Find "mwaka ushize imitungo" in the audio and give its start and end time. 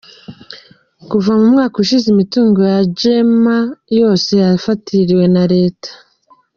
1.51-2.59